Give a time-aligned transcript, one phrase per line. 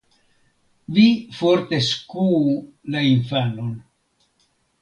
[0.95, 1.03] Vi
[1.41, 2.41] forte skuu
[2.95, 3.73] la infanon.